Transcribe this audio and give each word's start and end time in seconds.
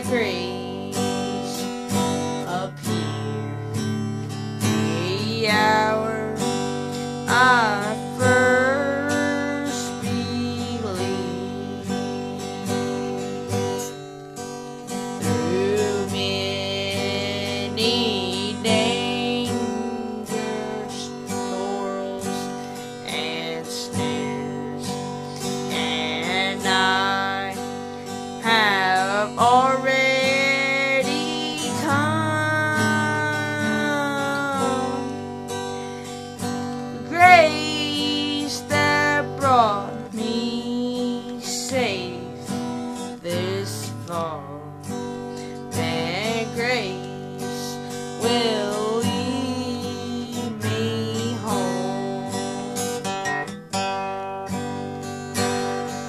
agree. 0.00 0.59
brought 39.60 40.14
me 40.14 41.38
safe 41.38 42.48
this 43.20 43.92
far. 44.06 44.42
Their 45.70 46.46
grace 46.54 47.76
will 48.22 49.02
lead 49.04 50.52
me 50.64 51.34
home. 51.44 52.32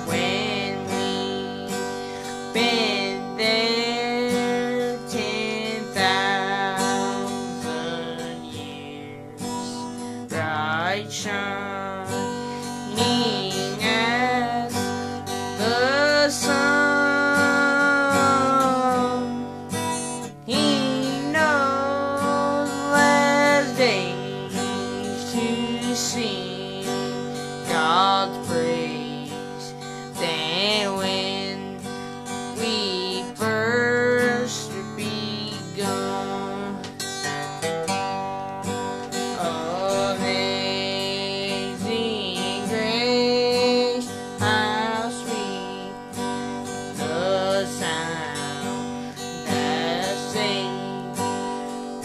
When 0.07 0.73
we 0.87 1.09
been 2.53 3.19
there 3.35 4.97
ten 5.09 5.83
thousand 5.93 7.25
years, 8.45 9.41
bright 10.29 11.11
shine. 11.11 11.90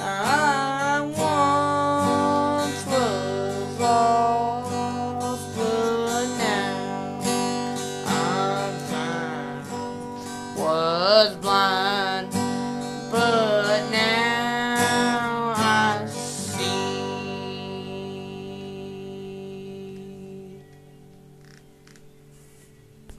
I 0.01 1.01
once 1.17 2.83
was 2.87 3.79
lost, 3.79 5.47
but 5.55 6.27
now 6.39 7.21
I'm 8.07 8.75
found. 8.89 9.67
Was 10.57 11.37
blind. 11.37 11.82